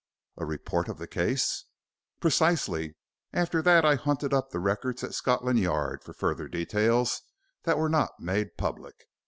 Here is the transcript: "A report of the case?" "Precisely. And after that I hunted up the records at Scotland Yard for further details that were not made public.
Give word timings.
"A 0.37 0.47
report 0.47 0.87
of 0.89 0.97
the 0.97 1.05
case?" 1.05 1.65
"Precisely. 2.19 2.95
And 3.33 3.39
after 3.43 3.61
that 3.61 3.85
I 3.85 3.93
hunted 3.93 4.33
up 4.33 4.49
the 4.49 4.57
records 4.57 5.03
at 5.03 5.13
Scotland 5.13 5.59
Yard 5.59 6.03
for 6.03 6.11
further 6.13 6.47
details 6.47 7.21
that 7.65 7.77
were 7.77 7.87
not 7.87 8.19
made 8.19 8.57
public. 8.57 8.95